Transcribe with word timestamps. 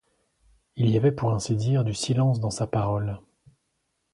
Il 0.77 0.89
y 0.89 0.97
avait, 0.97 1.11
pour 1.11 1.31
ainsi 1.31 1.55
dire, 1.55 1.83
du 1.83 1.93
silence 1.93 2.39
dans 2.39 2.49
sa 2.49 2.65
parole. 2.65 3.19